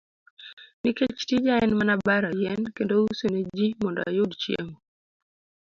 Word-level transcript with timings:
Nikech 0.83 1.21
tija 1.27 1.53
en 1.65 1.71
mana 1.79 1.95
baro 2.05 2.29
yien 2.41 2.61
kendo 2.75 2.95
uso 3.09 3.25
ne 3.33 3.41
ji, 3.55 3.65
mondo 3.81 3.99
ayud 4.09 4.31
chiemo. 4.41 4.75